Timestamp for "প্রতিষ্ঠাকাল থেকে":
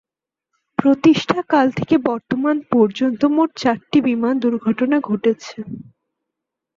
0.77-1.95